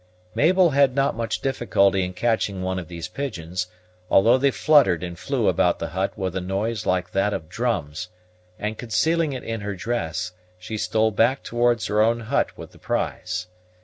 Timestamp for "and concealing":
8.57-9.31